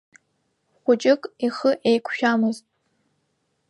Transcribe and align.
Хәыҷык 0.81 1.21
ихы 1.45 1.71
еиқәшәамызт. 1.89 2.65